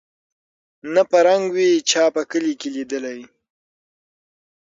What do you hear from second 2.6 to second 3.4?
لیدلی